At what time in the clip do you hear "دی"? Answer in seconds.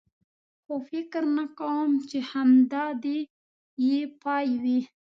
3.03-3.19